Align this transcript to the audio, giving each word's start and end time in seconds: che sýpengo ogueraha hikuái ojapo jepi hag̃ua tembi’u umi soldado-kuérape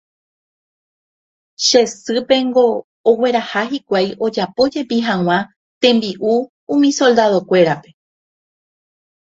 che 1.65 1.81
sýpengo 2.01 2.65
ogueraha 3.09 3.61
hikuái 3.71 4.07
ojapo 4.25 4.61
jepi 4.73 4.97
hag̃ua 5.07 5.37
tembi’u 5.81 6.33
umi 6.73 6.89
soldado-kuérape 6.99 7.89